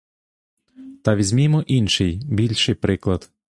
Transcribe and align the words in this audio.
Та 1.01 1.15
візьмімо 1.15 1.61
інший, 1.67 2.21
більший 2.25 2.75
приклад. 2.75 3.31